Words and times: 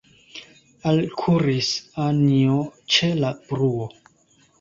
Alkuris 0.91 1.69
Anjo 2.05 2.55
ĉe 2.95 3.11
la 3.21 3.31
bruo. 3.51 3.87